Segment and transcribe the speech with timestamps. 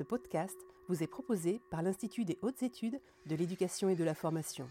[0.00, 0.56] Ce podcast
[0.88, 4.66] vous est proposé par l'Institut des hautes études de l'éducation et de la formation.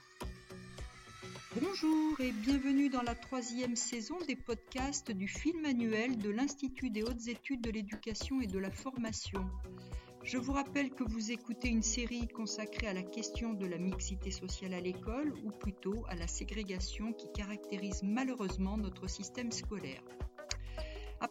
[1.61, 7.03] Bonjour et bienvenue dans la troisième saison des podcasts du film annuel de l'Institut des
[7.03, 9.45] hautes études de l'éducation et de la formation.
[10.23, 14.31] Je vous rappelle que vous écoutez une série consacrée à la question de la mixité
[14.31, 20.01] sociale à l'école, ou plutôt à la ségrégation qui caractérise malheureusement notre système scolaire.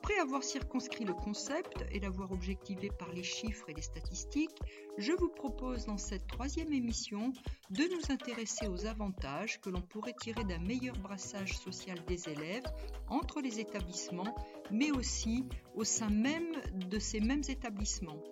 [0.08, 4.58] Après avoir circonscrit le concept et l'avoir objectivé par les chiffres et les statistiques,
[4.96, 7.30] je vous propose dans cette troisième émission
[7.68, 12.64] de nous intéresser aux avantages que l'on pourrait tirer d'un meilleur brassage social des élèves
[13.08, 14.34] entre les établissements,
[14.70, 18.22] mais aussi au sein même de ces mêmes établissements.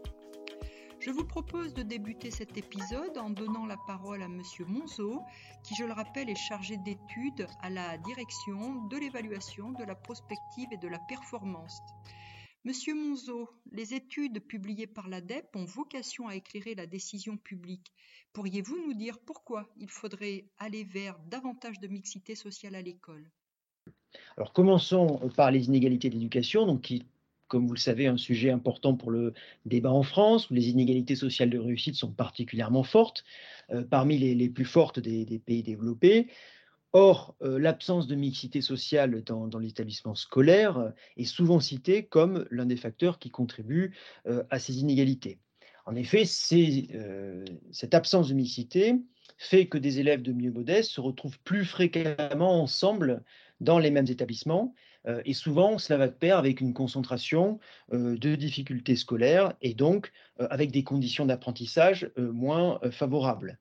[1.06, 4.42] Je vous propose de débuter cet épisode en donnant la parole à M.
[4.66, 5.22] Monzo,
[5.62, 10.66] qui, je le rappelle, est chargé d'études à la direction de l'évaluation, de la prospective
[10.72, 11.78] et de la performance.
[12.64, 17.92] Monsieur Monzo, les études publiées par l'ADEP ont vocation à éclairer la décision publique.
[18.32, 23.30] Pourriez-vous nous dire pourquoi il faudrait aller vers davantage de mixité sociale à l'école?
[24.36, 27.06] Alors commençons par les inégalités d'éducation, donc qui
[27.48, 29.32] comme vous le savez, un sujet important pour le
[29.64, 33.24] débat en France, où les inégalités sociales de réussite sont particulièrement fortes,
[33.70, 36.28] euh, parmi les, plus fortes des, pays développés.
[36.92, 42.66] Or, euh, l'absence de mixité sociale dans, l'établissement scolaire euh, est souvent citée comme l'un
[42.66, 43.94] des facteurs qui contribuent
[44.50, 45.38] à ces inégalités.
[45.84, 48.96] En effet, cette absence de mixité
[49.38, 53.22] fait que des élèves de mieux modestes se retrouvent plus fréquemment ensemble
[53.60, 57.60] dans les mêmes établissements euh, et souvent, cela va de pair avec une concentration
[57.92, 63.58] euh, de difficultés scolaires et donc euh, avec des conditions d'apprentissage moins favorables.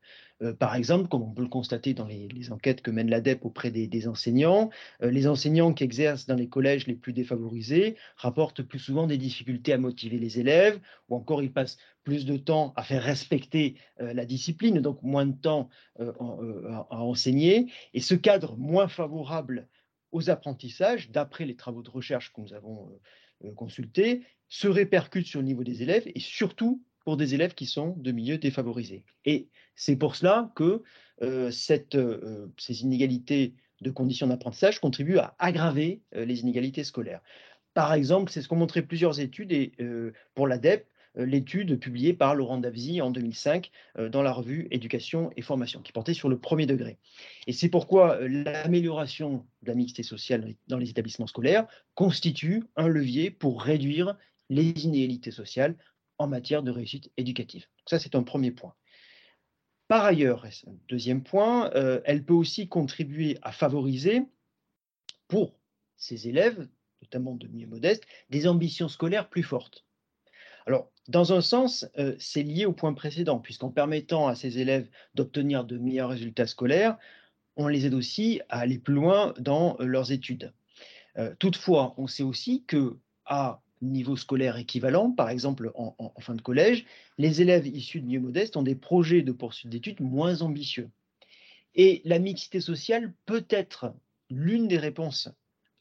[0.59, 4.07] par exemple, comme on peut le constater dans les, enquêtes que mène l'ADEP auprès des,
[4.07, 4.69] enseignants,
[5.01, 9.71] les enseignants qui exercent dans les collèges les plus défavorisés rapportent plus souvent des difficultés
[9.73, 10.79] à motiver les élèves,
[11.09, 15.35] ou encore ils passent plus de temps à faire respecter la discipline, donc moins de
[15.35, 17.71] temps à enseigner.
[17.93, 19.67] Et ce cadre moins favorable
[20.15, 25.27] aux apprentissages, d'après les travaux de recherche que nous avons euh, euh, consultés, se répercutent
[25.27, 29.03] sur le niveau des élèves et surtout pour des élèves qui sont de milieux défavorisés.
[29.25, 30.83] Et c'est pour cela que
[31.21, 37.21] euh, ces inégalités de conditions d'apprentissage contribuent à aggraver les inégalités scolaires.
[37.73, 39.73] Par exemple, c'est ce qu'ont montré plusieurs études et
[40.33, 40.87] pour l'ADEP,
[41.17, 45.91] l'étude publiée par Laurent Davzy en 2005 euh, dans la revue Éducation et Formation, qui
[45.91, 46.97] portait sur le premier degré.
[47.47, 52.87] Et c'est pourquoi euh, l'amélioration de la mixité sociale dans les établissements scolaires constitue un
[52.87, 54.17] levier pour réduire
[54.49, 55.75] les inégalités sociales
[56.17, 57.65] en matière de réussite éducative.
[57.85, 58.73] Ça, c'est un premier point.
[59.87, 60.45] Par ailleurs,
[60.87, 61.69] deuxième point,
[62.05, 64.23] elle peut aussi contribuer à favoriser
[65.27, 65.59] pour
[65.95, 66.67] ces élèves,
[67.01, 69.84] notamment de milieux modestes, des ambitions scolaires plus fortes.
[70.65, 74.89] Alors, dans un sens, euh, c'est lié au point précédent, puisqu'en permettant à ces élèves
[75.13, 76.97] d'obtenir de meilleurs résultats scolaires,
[77.55, 80.53] on les aide aussi à aller plus loin dans euh, leurs études.
[81.17, 86.33] Euh, toutefois, on sait aussi que à niveau scolaire équivalent, par exemple en, en, fin
[86.33, 86.85] de collège,
[87.17, 90.89] les élèves issus de milieux modestes ont des projets de poursuite d'études moins ambitieux.
[91.75, 93.93] Et la mixité sociale peut être
[94.29, 95.29] l'une des réponses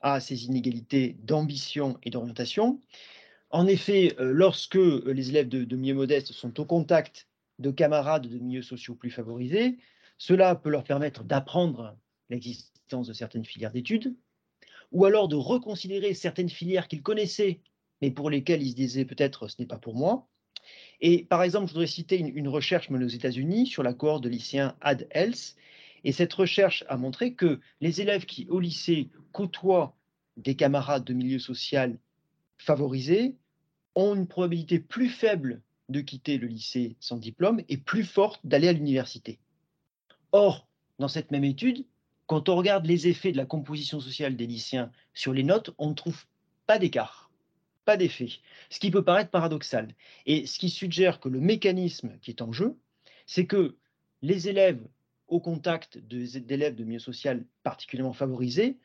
[0.00, 2.80] à ces inégalités d'ambition et d'orientation,
[3.54, 7.28] en effet, euh, lorsque euh, les élèves de, milieux modestes sont au contact
[7.60, 9.78] de camarades de milieux sociaux plus favorisés,
[10.18, 11.96] cela peut leur permettre d'apprendre
[12.30, 14.16] l'existence de certaines filières d'études,
[14.90, 17.60] ou alors de reconsidérer certaines filières qu'ils connaissaient,
[18.02, 20.26] mais pour lesquelles ils se disaient peut-être ce n'est pas pour moi.
[21.00, 24.30] Et par exemple, je voudrais citer une, recherche menée aux États-Unis sur la cohorte de
[24.30, 25.54] lycéens Ad Health,
[26.02, 29.96] et cette recherche a montré que les élèves qui au lycée côtoient
[30.36, 32.00] des camarades de milieu social
[32.58, 33.36] favorisés
[33.94, 38.68] ont une probabilité plus faible de quitter le lycée sans diplôme et plus forte d'aller
[38.68, 39.38] à l'université.
[40.32, 40.66] Or,
[40.98, 41.86] dans cette même étude,
[42.26, 45.90] quand on regarde les effets de la composition sociale des lycéens sur les notes, on
[45.90, 46.24] ne trouve
[46.66, 47.30] pas d'écart,
[47.84, 48.30] pas d'effet,
[48.70, 49.94] ce qui peut paraître paradoxal.
[50.24, 52.78] Et ce qui suggère que le mécanisme qui est en jeu,
[53.26, 53.76] c'est que
[54.22, 54.82] les élèves
[55.28, 58.78] au contact d'élèves de milieu social particulièrement favorisés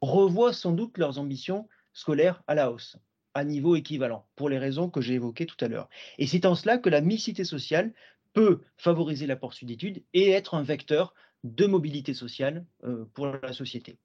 [0.00, 2.96] revoient sans doute leurs ambitions scolaires à la hausse
[3.34, 5.88] à niveau équivalent, pour les raisons que j'ai évoquées tout à l'heure.
[6.18, 7.92] Et c'est en cela que la mixité sociale
[8.32, 11.14] peut favoriser la poursuite d'études et être un vecteur
[11.44, 13.98] de mobilité sociale euh, pour la société.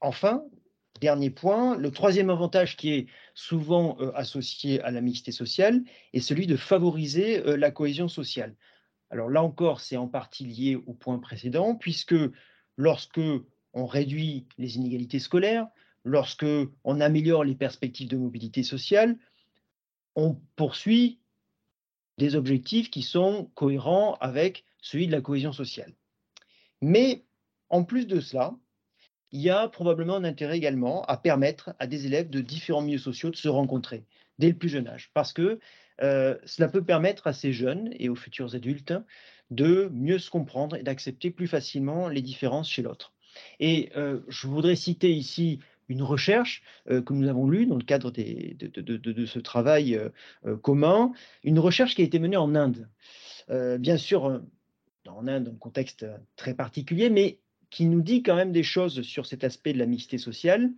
[0.00, 0.42] Enfin,
[1.00, 5.82] dernier point, le troisième avantage qui est souvent euh, associé à la mixité sociale
[6.12, 8.56] est celui de favoriser euh, la cohésion sociale.
[9.10, 12.14] Alors là encore, c'est en partie lié au point précédent, puisque
[12.76, 13.20] lorsque
[13.74, 15.66] on réduit les inégalités scolaires,
[16.04, 16.46] lorsque
[16.84, 19.16] on améliore les perspectives de mobilité sociale,
[20.14, 21.18] on poursuit
[22.18, 25.92] des objectifs qui sont cohérents avec celui de la cohésion sociale.
[26.80, 27.24] Mais
[27.70, 28.54] en plus de cela,
[29.30, 32.98] il y a probablement un intérêt également à permettre à des élèves de différents milieux
[32.98, 34.04] sociaux de se rencontrer
[34.38, 35.58] dès le plus jeune âge, parce que
[36.02, 38.94] euh, cela peut permettre à ces jeunes et aux futurs adultes
[39.50, 43.12] de mieux se comprendre et d'accepter plus facilement les différences chez l'autre.
[43.60, 45.60] Et euh, je voudrais citer ici
[45.92, 49.98] une recherche euh, que nous avons lue dans le cadre de, ce travail
[50.62, 51.12] commun,
[51.44, 52.88] une recherche qui a été menée en Inde.
[53.48, 54.42] bien sûr,
[55.06, 56.06] en Inde, un contexte
[56.36, 57.38] très particulier, mais
[57.70, 60.70] qui nous dit quand même des choses sur cet aspect de la mixité sociale.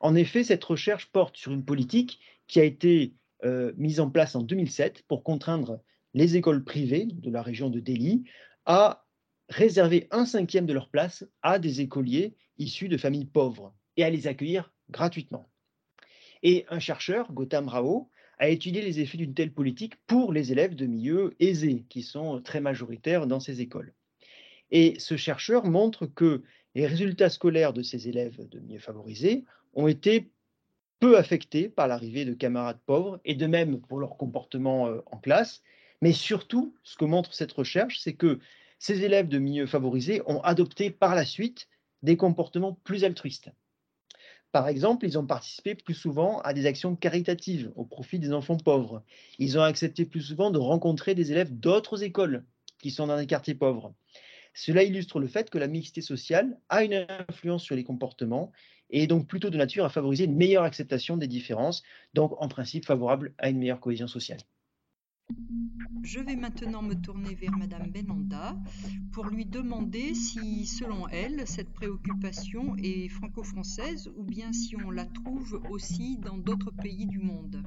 [0.00, 3.14] En effet, cette recherche porte sur une politique qui a été
[3.44, 5.80] euh, mise en place en 2007 pour contraindre
[6.12, 8.24] les écoles privées de la région de Delhi
[8.66, 9.06] à
[9.48, 14.10] réserver un cinquième de leur place à des écoliers issus de familles pauvres et à
[14.10, 15.48] les accueillir gratuitement.
[16.42, 20.74] Et un chercheur, Gautam Rao, a étudié les effets d'une telle politique pour les élèves
[20.74, 23.94] de milieux aisés, qui sont très majoritaires dans ces écoles.
[24.70, 26.42] Et ce chercheur montre que
[26.74, 29.44] les résultats scolaires de ces élèves de mieux favorisés
[29.74, 30.30] ont été
[30.98, 35.18] peu affectés par l'arrivée de camarades pauvres, et de même pour leur comportement euh, en
[35.18, 35.62] classe.
[36.00, 38.38] Mais surtout, ce que montre cette recherche, c'est que
[38.78, 41.68] ces élèves de milieux favorisés ont adopté par la suite
[42.02, 43.50] des comportements plus altruistes.
[44.54, 48.56] Par exemple, ils ont participé plus souvent à des actions caritatives au profit des enfants
[48.56, 49.02] pauvres.
[49.40, 52.44] Ils ont accepté plus souvent de rencontrer des élèves d'autres écoles
[52.78, 53.92] qui sont dans des quartiers pauvres.
[54.54, 58.52] Cela illustre le fait que la mixité sociale a une influence sur les comportements
[58.90, 61.82] et est donc plutôt de nature à favoriser une meilleure acceptation des différences,
[62.14, 64.38] donc en principe favorable à une meilleure cohésion sociale.
[66.02, 68.56] Je vais maintenant me tourner vers Madame Benanda
[69.12, 75.06] pour lui demander si, selon elle, cette préoccupation est franco-française ou bien si on la
[75.06, 77.62] trouve aussi dans d'autres pays du monde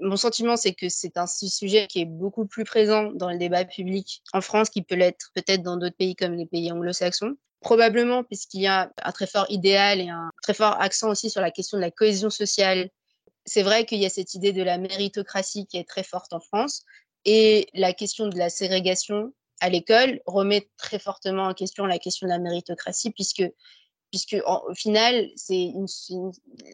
[0.00, 3.64] mon sentiment, c'est que c'est un sujet qui est beaucoup plus présent dans le débat
[3.64, 7.36] public en France qu'il peut l'être peut-être dans d'autres pays comme les pays anglo-saxons.
[7.60, 11.40] Probablement puisqu'il y a un très fort idéal et un très fort accent aussi sur
[11.40, 12.90] la question de la cohésion sociale.
[13.48, 16.40] C'est vrai qu'il y a cette idée de la méritocratie qui est très forte en
[16.40, 16.84] France
[17.24, 22.26] et la question de la ségrégation à l'école remet très fortement en question la question
[22.26, 23.44] de la méritocratie puisque
[24.10, 25.70] puisque au final, c'est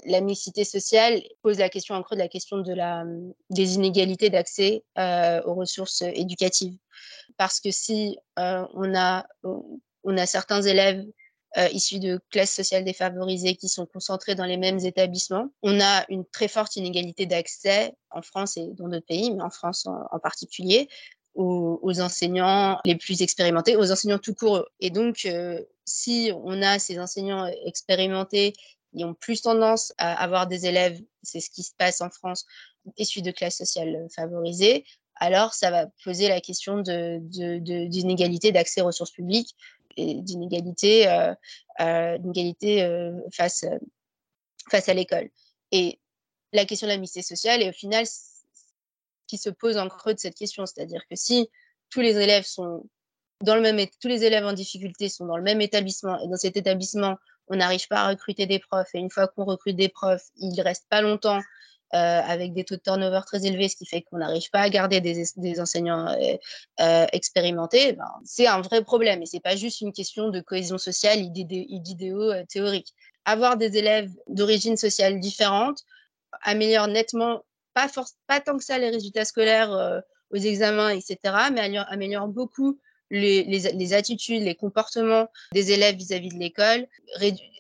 [0.07, 3.05] la mixité sociale pose la question en creux de la question de la,
[3.51, 6.77] des inégalités d'accès euh, aux ressources éducatives.
[7.37, 11.05] Parce que si euh, on, a, on a certains élèves
[11.57, 16.05] euh, issus de classes sociales défavorisées qui sont concentrés dans les mêmes établissements, on a
[16.09, 20.19] une très forte inégalité d'accès en France et dans d'autres pays, mais en France en
[20.19, 20.89] particulier,
[21.35, 24.65] aux, enseignants les plus expérimentés, aux enseignants tout court.
[24.81, 28.53] Et donc, euh, si on a ces enseignants expérimentés
[28.97, 32.47] qui ont plus tendance à avoir des élèves, c'est ce qui se passe en France,
[32.97, 34.85] issus de classes sociales favorisées,
[35.17, 37.21] alors ça va poser la question de,
[38.51, 39.55] d'accès aux ressources publiques
[39.97, 41.35] et d'inégalité euh,
[41.81, 43.65] euh, face,
[44.71, 45.29] face à l'école.
[45.73, 45.99] Et
[46.53, 48.05] la question de la mixité sociale, et au final,
[49.27, 50.67] qui se pose en creux de cette question.
[50.67, 51.49] C'est-à-dire que si
[51.91, 52.89] tous les élèves sont
[53.41, 56.37] dans le même, tous les élèves en difficulté sont dans le même établissement et dans
[56.37, 57.17] cet établissement,
[57.49, 60.61] on n'arrive pas à recruter des profs et une fois qu'on recrute des profs, ils
[60.61, 61.43] restent pas longtemps euh,
[61.97, 65.01] avec des taux de turnover très élevés, ce qui fait qu'on n'arrive pas à garder
[65.01, 66.37] des, enseignants euh,
[66.81, 70.79] euh, expérimentés, ben, c'est un vrai problème et c'est pas juste une question de cohésion
[70.79, 72.95] sociale et d'idéaux théoriques.
[73.25, 75.85] Avoir des élèves d'origine sociale différente
[76.43, 77.43] améliore nettement
[77.75, 77.89] pas,
[78.41, 81.19] tant que ça les résultats scolaires euh, aux examens, etc.,
[81.53, 82.79] mais améliore, beaucoup
[83.11, 86.87] les, attitudes, les comportements des élèves vis-à-vis de l'école.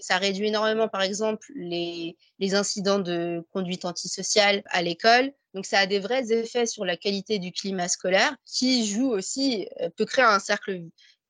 [0.00, 2.16] Ça réduit énormément, par exemple, les,
[2.54, 5.32] incidents de conduite antisociale à l'école.
[5.54, 9.68] Donc, ça a des vrais effets sur la qualité du climat scolaire qui joue aussi,
[9.80, 10.82] euh, peut créer un cercle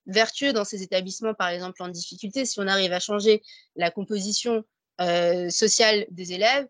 [0.07, 2.47] vertueux dans ces établissements, par exemple, en difficulté.
[2.47, 3.43] Si on arrive à changer
[3.77, 4.65] la composition
[5.01, 6.67] euh, sociale des élèves,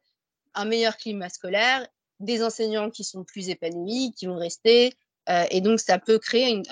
[0.54, 1.86] un meilleur climat scolaire
[2.20, 4.94] des enseignants qui sont plus épanouis, qui vont rester.
[5.28, 6.62] Euh, et donc, ça peut créer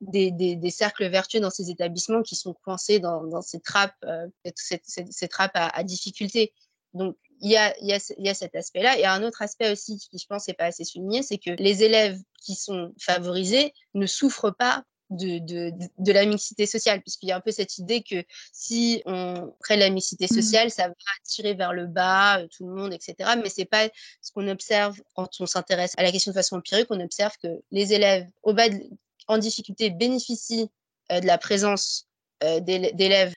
[0.00, 5.56] des, cercles vertueux dans ces établissements qui sont coincés dans, ces trappes, euh, ces, trappes
[5.56, 6.52] à, à, difficulté.
[6.94, 8.98] Donc, il y a, y, a, y a, cet aspect-là.
[8.98, 11.82] Et un autre aspect aussi qui, je pense, n'est pas assez souligné, c'est que les
[11.82, 17.32] élèves qui sont favorisés ne souffrent pas de, de, de, la mixité sociale, puisqu'il y
[17.32, 20.34] a un peu cette idée que si on crée la mixité mmh.
[20.34, 23.30] sociale, ça va tirer vers le bas euh, tout le monde, etc.
[23.42, 23.88] Mais c'est pas
[24.20, 26.88] ce qu'on observe quand on s'intéresse à la question de façon empirique.
[26.90, 28.68] On observe que les élèves au bas
[29.28, 30.70] en difficulté bénéficient
[31.12, 32.08] euh, de la présence
[32.42, 33.34] euh, d'élèves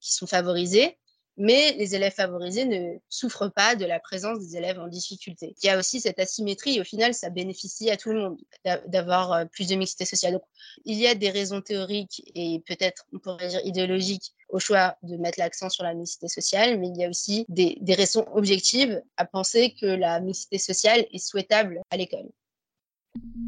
[0.00, 0.96] qui sont favorisés,
[1.36, 5.54] mais les élèves favorisés ne souffrent pas de la présence des élèves en difficulté.
[5.62, 8.38] Il y a aussi cette asymétrie au final, ça bénéficie à tout le monde
[8.86, 10.34] d'avoir euh, plus de mixité sociale.
[10.34, 10.42] Donc,
[10.84, 15.16] il y a des raisons théoriques et peut-être, on pourrait dire, idéologiques au choix de
[15.16, 19.00] mettre l'accent sur la mixité sociale, mais il y a aussi des, des raisons objectives
[19.16, 22.28] à penser que la mixité sociale est souhaitable à l'école.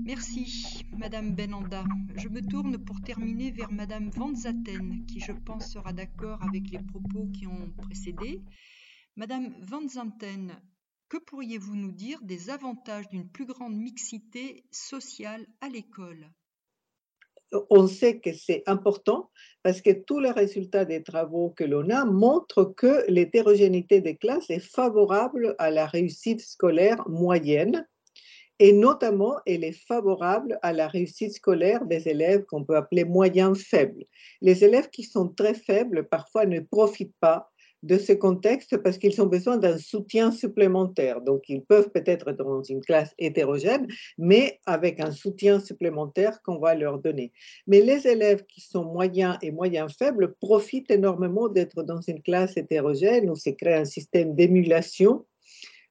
[0.07, 1.83] Merci, Madame Benanda.
[2.15, 6.71] Je me tourne pour terminer vers Madame Van Zaten, qui je pense sera d'accord avec
[6.71, 8.43] les propos qui ont précédé.
[9.17, 10.53] Madame Van Zaten,
[11.09, 16.31] que pourriez-vous nous dire des avantages d'une plus grande mixité sociale à l'école?
[17.71, 19.31] On sait que c'est important
[19.63, 24.51] parce que tous les résultats des travaux que l'on a montrent que l'hétérogénéité des classes
[24.51, 27.87] est favorable à la réussite scolaire moyenne
[28.59, 33.59] et notamment elle est favorable à la réussite scolaire des élèves qu'on peut appeler moyens
[33.63, 34.05] faibles.
[34.41, 37.51] Les élèves qui sont très faibles parfois ne profitent pas
[37.85, 41.21] de ce contexte parce qu'ils ont besoin d'un soutien supplémentaire.
[41.21, 46.59] Donc, ils peuvent peut-être être dans une classe hétérogène, mais avec un soutien supplémentaire qu'on
[46.59, 47.31] va leur donner.
[47.67, 52.57] Mais les élèves qui sont moyens et moyens faibles profitent énormément d'être dans une classe
[52.57, 55.27] hétérogène où se crée un système d'émulation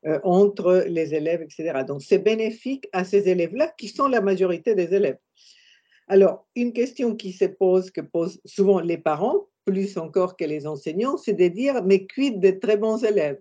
[0.05, 1.83] euh, entre les élèves, etc.
[1.88, 5.17] Donc, c'est bénéfique à ces élèves-là qui sont la majorité des élèves.
[6.07, 10.67] Alors, une question qui se pose, que posent souvent les parents, plus encore que les
[10.67, 13.39] enseignants, c'est de dire, mais quid de très bons élèves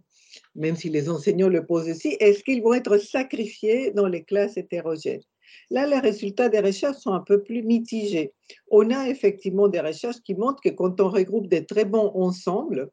[0.54, 4.57] Même si les enseignants le posent aussi, est-ce qu'ils vont être sacrifiés dans les classes
[4.57, 5.23] hétérogènes?
[5.71, 8.33] Là, les résultats des recherches sont un peu plus mitigés.
[8.71, 12.90] On a effectivement des recherches qui montrent que quand on regroupe des très bons ensemble,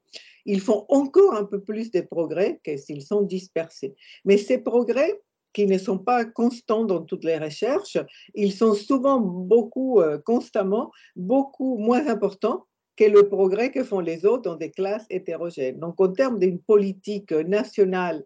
[0.49, 3.93] ils font encore un peu plus de progrès que s'ils sont dispersés.
[4.25, 5.19] Mais ces progrès,
[5.53, 7.97] qui ne sont pas constants dans toutes les recherches,
[8.35, 12.65] ils sont souvent beaucoup, euh, constamment, beaucoup moins importants
[12.95, 15.79] que le progrès que font les autres dans des classes hétérogènes.
[15.79, 18.23] Donc, en termes d'une politique nationale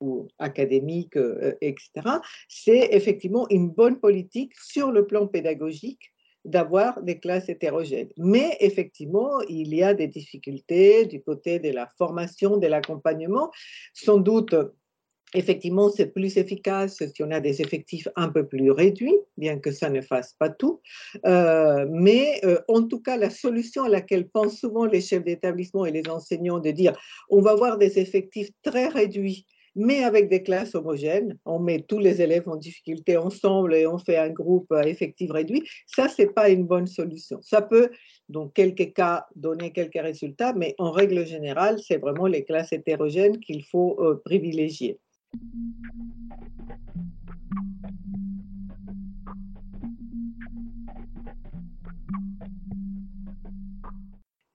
[0.00, 1.90] ou académique, euh, etc.,
[2.48, 6.11] c'est effectivement une bonne politique sur le plan pédagogique
[6.44, 8.10] d'avoir des classes hétérogènes.
[8.16, 13.50] Mais effectivement, il y a des difficultés du côté de la formation, de l'accompagnement.
[13.94, 14.54] Sans doute,
[15.34, 19.70] effectivement, c'est plus efficace si on a des effectifs un peu plus réduits, bien que
[19.70, 20.80] ça ne fasse pas tout.
[21.26, 25.86] Euh, mais euh, en tout cas, la solution à laquelle pensent souvent les chefs d'établissement
[25.86, 26.98] et les enseignants de dire
[27.30, 31.38] on va avoir des effectifs très réduits mais avec des classes homogènes.
[31.44, 35.62] On met tous les élèves en difficulté ensemble et on fait un groupe effectif réduit.
[35.86, 37.40] Ça, ce n'est pas une bonne solution.
[37.42, 37.90] Ça peut,
[38.28, 43.38] dans quelques cas, donner quelques résultats, mais en règle générale, c'est vraiment les classes hétérogènes
[43.40, 44.98] qu'il faut euh, privilégier.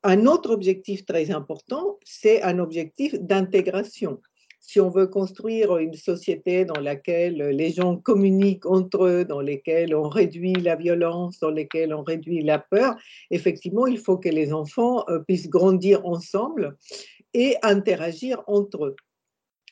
[0.04, 4.22] Un autre objectif très important, c'est un objectif d'intégration
[4.68, 9.96] si on veut construire une société dans laquelle les gens communiquent entre eux, dans laquelle
[9.96, 12.98] on réduit la violence, dans laquelle on réduit la peur,
[13.32, 16.76] effectivement, il faut que les enfants euh, puissent grandir ensemble
[17.34, 18.96] et interagir entre eux.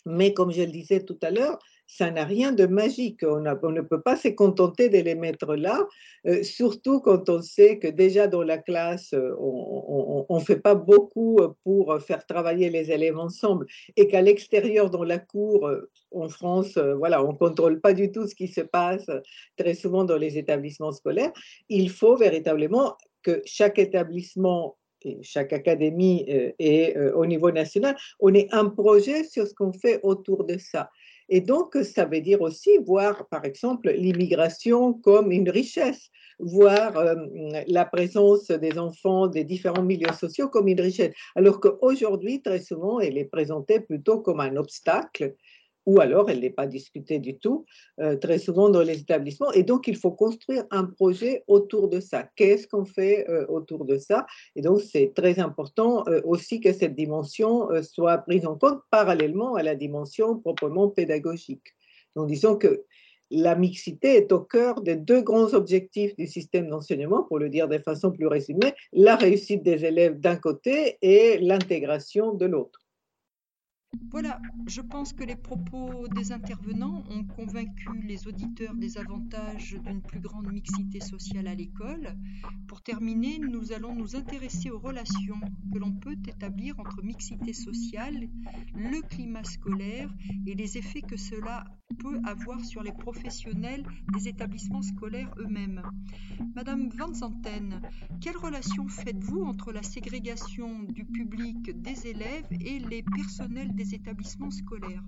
[0.05, 3.21] Mais comme je le disais tout à l'heure, ça n'a rien de magique.
[3.23, 5.87] On, ne peut pas se contenter de les mettre là,
[6.27, 10.75] euh, surtout quand on sait que déjà dans la classe, euh, on ne fait pas
[10.75, 15.69] beaucoup euh, pour faire travailler les élèves ensemble et qu'à l'extérieur, dans la cour,
[16.11, 19.05] en France, voilà, on ne contrôle pas du tout ce qui se passe
[19.57, 21.31] très souvent dans les établissements scolaires.
[21.69, 24.77] Il faut véritablement que chaque établissement
[25.21, 26.25] chaque académie
[26.57, 30.89] et au niveau national, on ait un projet sur ce qu'on fait autour de ça.
[31.29, 37.15] Et donc, ça veut dire aussi voir, par exemple, l'immigration comme une richesse, voir euh,
[37.67, 41.13] la présence des enfants des différents milieux sociaux comme une richesse.
[41.35, 45.35] Alors qu'aujourd'hui, très souvent, elle est présentée plutôt comme un obstacle
[45.85, 47.65] ou alors elle n'est pas discutée du tout,
[47.99, 49.51] euh, très souvent dans les établissements.
[49.51, 52.29] Et donc, il faut construire un projet autour de ça.
[52.35, 54.25] Qu'est-ce qu'on fait euh, autour de ça?
[54.55, 59.55] Et donc, c'est très important euh, aussi que cette dimension soit prise en compte parallèlement
[59.55, 61.75] à la dimension proprement pédagogique.
[62.15, 62.83] Donc, disons que
[63.31, 67.67] la mixité est au cœur des deux grands objectifs du système d'enseignement, pour le dire
[67.67, 72.84] de façon plus résumée, la réussite des élèves d'un côté et l'intégration de l'autre.
[74.11, 80.01] Voilà, je pense que les propos des intervenants ont convaincu les auditeurs des avantages d'une
[80.01, 82.15] plus grande mixité sociale à l'école.
[82.67, 85.39] Pour terminer, nous allons nous intéresser aux relations
[85.73, 88.29] que l'on peut établir entre mixité sociale,
[88.73, 90.09] le climat scolaire
[90.47, 91.65] et les effets que cela
[91.99, 95.83] peut avoir sur les professionnels des établissements scolaires eux-mêmes.
[96.55, 97.11] Madame Van
[98.21, 104.51] quelle relation faites-vous entre la ségrégation du public des élèves et les personnels des établissements
[104.51, 105.03] scolaires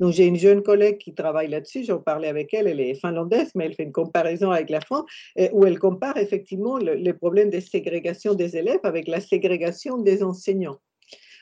[0.00, 3.50] donc, j'ai une jeune collègue qui travaille là-dessus, j'en parlais avec elle, elle est finlandaise,
[3.54, 5.04] mais elle fait une comparaison avec la France,
[5.52, 10.22] où elle compare effectivement le, les problèmes de ségrégation des élèves avec la ségrégation des
[10.22, 10.78] enseignants.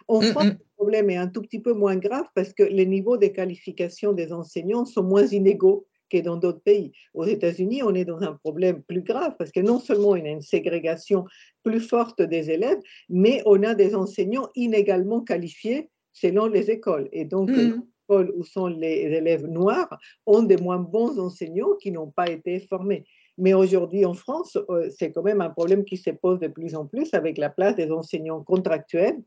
[0.09, 0.49] En mm, France, mm.
[0.49, 4.13] le problème est un tout petit peu moins grave parce que les niveaux de qualification
[4.13, 6.93] des enseignants sont moins inégaux que dans d'autres pays.
[7.15, 10.29] Aux États-Unis, on est dans un problème plus grave parce que non seulement il y
[10.29, 11.25] a une ségrégation
[11.65, 12.79] plus forte des élèves,
[13.09, 17.09] mais on a des enseignants inégalement qualifiés selon les écoles.
[17.13, 17.83] Et donc, les mm.
[18.05, 22.61] écoles où sont les élèves noirs ont des moins bons enseignants qui n'ont pas été
[22.61, 23.05] formés.
[23.39, 26.75] Mais aujourd'hui, en France, euh, c'est quand même un problème qui se pose de plus
[26.75, 29.23] en plus avec la place des enseignants contractuels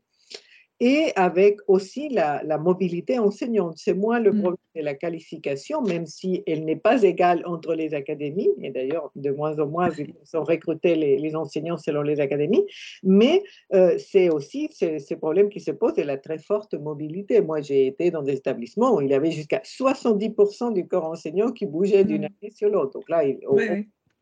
[0.80, 3.74] et avec aussi la, mobilité enseignante.
[3.76, 4.40] C'est moins le mm.
[4.40, 9.10] problème de la qualification, même si elle n'est pas égale entre les académies, et d'ailleurs
[9.14, 12.64] de moins en moins ils sont recrutés les, enseignants selon les académies,
[13.02, 13.42] mais
[13.74, 17.42] euh, c'est aussi ce, problème qui se pose de la très forte mobilité.
[17.42, 21.52] Moi, j'ai été dans des établissements où il y avait jusqu'à 70% du corps enseignant
[21.52, 22.28] qui bougeait d'une mm.
[22.42, 22.92] année sur l'autre.
[22.92, 23.22] Donc là,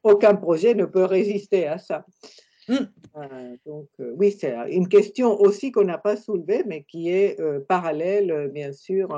[0.02, 2.04] aucun projet ne peut résister à ça.
[2.68, 2.74] Mm.
[3.16, 7.40] Euh, donc, euh, oui, c'est une question aussi qu'on n'a pas soulevée, mais qui est
[7.40, 9.08] euh, parallèle, bien sûr,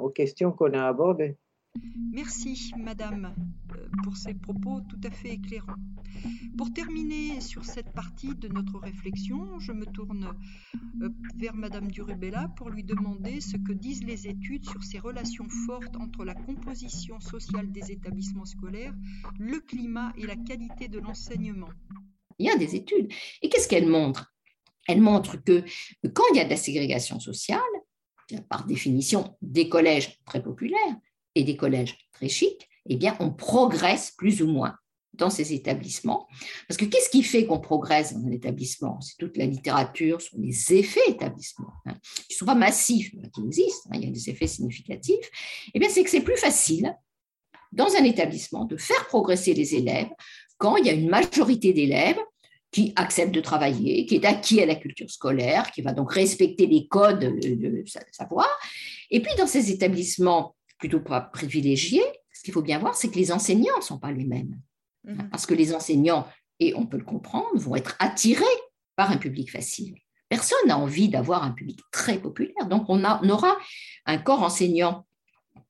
[0.00, 1.36] aux questions qu'on a abordées.
[2.12, 3.32] Merci, Madame,
[4.02, 5.76] pour ces propos tout à fait éclairants.
[6.58, 10.34] Pour terminer sur cette partie de notre réflexion, je me tourne
[11.36, 15.96] vers Madame Durubella pour lui demander ce que disent les études sur ces relations fortes
[15.96, 18.94] entre la composition sociale des établissements scolaires,
[19.38, 21.70] le climat et la qualité de l'enseignement.
[22.40, 23.12] Il y a des études.
[23.42, 24.32] Et qu'est-ce qu'elles montrent?
[24.88, 25.62] Elles montrent que
[26.14, 27.60] quand il y a de la ségrégation sociale,
[28.48, 30.96] par définition des collèges très populaires
[31.34, 34.74] et des collèges très chics, eh bien, on progresse plus ou moins
[35.12, 36.28] dans ces établissements.
[36.66, 39.00] Parce que qu'est-ce qui fait qu'on progresse dans un établissement?
[39.00, 41.94] C'est toute la littérature sur les effets établissements, hein,
[42.28, 45.28] qui ne sont pas massifs, mais qui existent, hein, il y a des effets significatifs.
[45.74, 46.96] Eh bien, c'est que c'est plus facile
[47.72, 50.08] dans un établissement de faire progresser les élèves
[50.56, 52.18] quand il y a une majorité d'élèves
[52.72, 56.66] qui accepte de travailler, qui est acquis à la culture scolaire, qui va donc respecter
[56.66, 58.48] les codes de, savoir.
[59.10, 63.16] Et puis dans ces établissements plutôt pas privilégiés, ce qu'il faut bien voir, c'est que
[63.16, 64.58] les enseignants ne sont pas les mêmes.
[65.04, 65.28] Mhm.
[65.30, 66.26] Parce que les enseignants,
[66.58, 68.44] et on peut le comprendre, vont être attirés
[68.96, 69.96] par un public facile.
[70.28, 72.66] Personne n'a envie d'avoir un public très populaire.
[72.68, 73.56] Donc on, a, on aura
[74.06, 75.06] un corps enseignant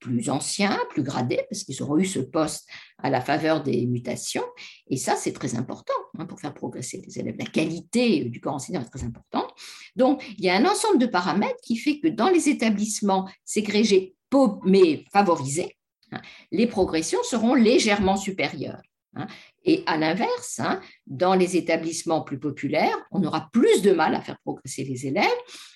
[0.00, 2.66] plus anciens, plus gradés, parce qu'ils auront eu ce poste
[2.98, 4.44] à la faveur des mutations.
[4.88, 7.36] Et ça, c'est très important hein, pour faire progresser les élèves.
[7.38, 9.52] La qualité du corps enseignant est très importante.
[9.96, 14.16] Donc, il y a un ensemble de paramètres qui fait que dans les établissements ségrégés,
[14.64, 15.76] mais favorisés,
[16.12, 18.80] hein, les progressions seront légèrement supérieures.
[19.16, 19.26] Hein.
[19.64, 20.60] Et à l'inverse,
[21.06, 25.26] dans les établissements plus populaires, on aura plus de mal à faire progresser les élèves.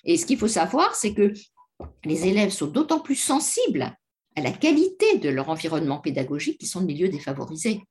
[0.03, 1.33] Et ce qu'il faut savoir, c'est que
[2.03, 3.95] les élèves sont d'autant plus sensibles
[4.35, 7.81] à la qualité de leur environnement pédagogique qui sont de milieux défavorisés.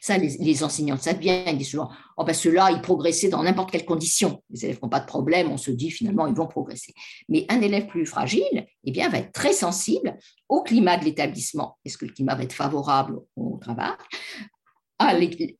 [0.00, 1.44] Ça, les, enseignants savent bien.
[1.46, 4.42] Ils disent souvent oh ben Ceux-là, ils progressaient dans n'importe quelle condition.
[4.50, 6.92] Les élèves n'ont pas de problème, on se dit finalement, ils vont progresser.
[7.28, 11.78] Mais un élève plus fragile eh bien, va être très sensible au climat de l'établissement.
[11.84, 13.92] Est-ce que le climat va être favorable au travail?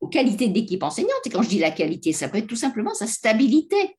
[0.00, 1.26] Aux qualités d'équipe enseignante.
[1.26, 3.96] Et quand je dis la qualité, ça peut être tout simplement sa stabilité.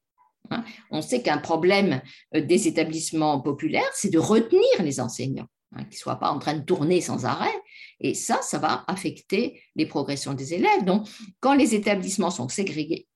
[0.49, 0.63] Hein.
[0.91, 2.01] On sait qu'un problème
[2.35, 5.47] euh, des établissements populaires, c'est de retenir les enseignants.
[5.75, 7.53] Hein, qui ne soient pas en train de tourner sans arrêt.
[7.99, 10.85] Et ça, ça va affecter les progressions des élèves.
[10.85, 11.07] Donc,
[11.39, 13.07] quand les établissements sont ségrégés,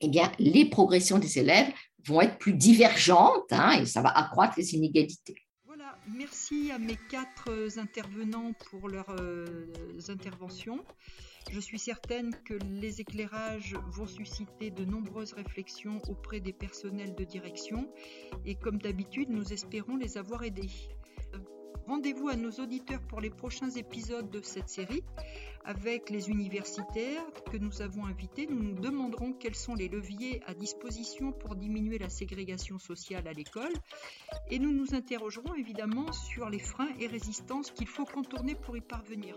[0.00, 1.72] eh bien, les progressions des élèves
[2.06, 5.36] vont être plus divergentes hein, et ça va accroître les inégalités.
[5.64, 9.72] Voilà, merci à mes quatre intervenants pour leurs euh,
[10.08, 10.84] interventions.
[11.50, 17.24] Je suis certaine que les éclairages vont susciter de nombreuses réflexions auprès des personnels de
[17.24, 17.88] direction
[18.44, 20.70] et comme d'habitude, nous espérons les avoir aidés.
[21.86, 25.02] Rendez-vous à nos auditeurs pour les prochains épisodes de cette série.
[25.66, 30.54] Avec les universitaires que nous avons invités, nous nous demanderons quels sont les leviers à
[30.54, 33.72] disposition pour diminuer la ségrégation sociale à l'école
[34.50, 38.80] et nous nous interrogerons évidemment sur les freins et résistances qu'il faut contourner pour y
[38.80, 39.36] parvenir.